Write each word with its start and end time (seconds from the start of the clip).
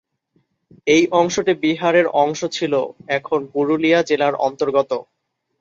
এই 0.87 1.03
অংশটি 1.13 1.53
বিহারের 1.63 2.07
অংশ 2.23 2.39
ছিল 2.57 2.73
এখন 3.17 3.39
পুরুলিয়া 3.53 3.99
জেলার 4.09 4.35
অন্তর্গত। 4.47 4.91